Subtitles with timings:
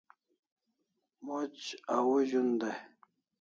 [1.25, 1.65] Moch
[1.95, 2.77] au zun dai